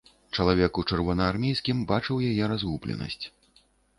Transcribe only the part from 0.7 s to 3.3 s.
у чырвонаармейскім бачыў яе разгубленасць.